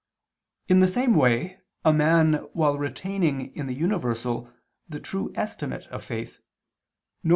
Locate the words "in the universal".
3.55-4.51